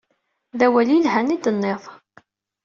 D 0.57 0.61
awal 0.65 0.89
i 0.91 0.95
yelhan 0.97 1.33
i 1.35 1.37
d-tenniḍ. 1.37 1.83